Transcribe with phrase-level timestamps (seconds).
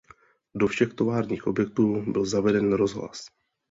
[0.55, 3.25] Do všech továrních objektů byl zaveden rozhlas.